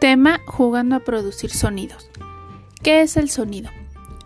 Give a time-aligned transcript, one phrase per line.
[0.00, 2.08] Tema jugando a producir sonidos.
[2.84, 3.68] ¿Qué es el sonido?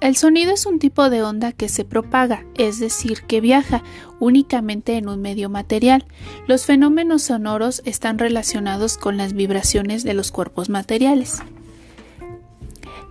[0.00, 3.82] El sonido es un tipo de onda que se propaga, es decir, que viaja
[4.18, 6.06] únicamente en un medio material.
[6.46, 11.42] Los fenómenos sonoros están relacionados con las vibraciones de los cuerpos materiales.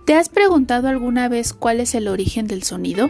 [0.04, 3.08] ¿Te has preguntado alguna vez cuál es el origen del sonido?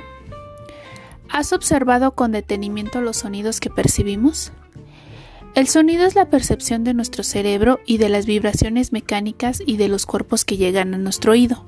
[1.31, 4.53] ¿Has observado con detenimiento los sonidos que percibimos?
[5.55, 9.89] El sonido es la percepción de nuestro cerebro y de las vibraciones mecánicas y de
[9.89, 11.65] los cuerpos que llegan a nuestro oído.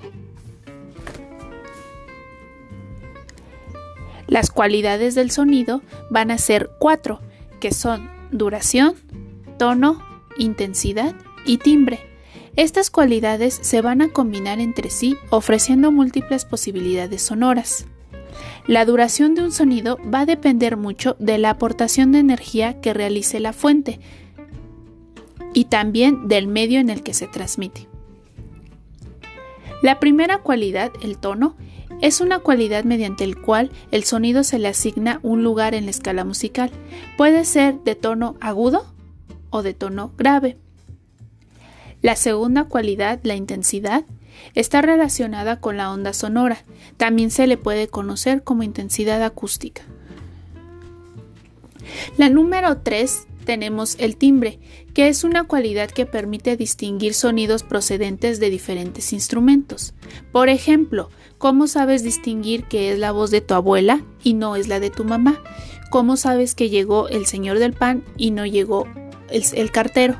[4.26, 7.20] Las cualidades del sonido van a ser cuatro,
[7.58, 8.94] que son duración,
[9.58, 10.00] tono,
[10.38, 11.98] intensidad y timbre.
[12.54, 17.86] Estas cualidades se van a combinar entre sí ofreciendo múltiples posibilidades sonoras.
[18.66, 22.94] La duración de un sonido va a depender mucho de la aportación de energía que
[22.94, 24.00] realice la fuente
[25.52, 27.88] y también del medio en el que se transmite.
[29.82, 31.56] La primera cualidad, el tono,
[32.00, 35.90] es una cualidad mediante el cual el sonido se le asigna un lugar en la
[35.90, 36.70] escala musical.
[37.16, 38.86] Puede ser de tono agudo
[39.50, 40.56] o de tono grave.
[42.02, 44.04] La segunda cualidad, la intensidad,
[44.54, 46.64] Está relacionada con la onda sonora.
[46.96, 49.82] También se le puede conocer como intensidad acústica.
[52.16, 54.58] La número 3 tenemos el timbre,
[54.94, 59.94] que es una cualidad que permite distinguir sonidos procedentes de diferentes instrumentos.
[60.32, 64.68] Por ejemplo, ¿cómo sabes distinguir que es la voz de tu abuela y no es
[64.68, 65.42] la de tu mamá?
[65.90, 68.86] ¿Cómo sabes que llegó el señor del pan y no llegó
[69.30, 70.16] el, el cartero?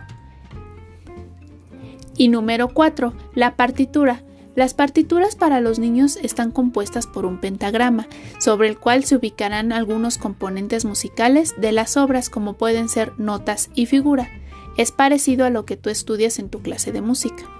[2.20, 3.14] Y número 4.
[3.34, 4.22] La partitura.
[4.54, 9.72] Las partituras para los niños están compuestas por un pentagrama, sobre el cual se ubicarán
[9.72, 14.28] algunos componentes musicales de las obras como pueden ser notas y figura.
[14.76, 17.59] Es parecido a lo que tú estudias en tu clase de música.